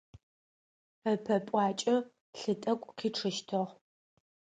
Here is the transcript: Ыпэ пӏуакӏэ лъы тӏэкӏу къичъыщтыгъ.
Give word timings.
Ыпэ 1.11 1.35
пӏуакӏэ 1.45 1.95
лъы 2.39 2.53
тӏэкӏу 2.61 2.95
къичъыщтыгъ. 2.97 3.71